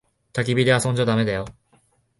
[0.33, 1.45] たき火で遊んじゃだめだよ。